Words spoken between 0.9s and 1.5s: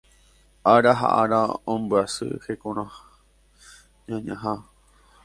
ha ára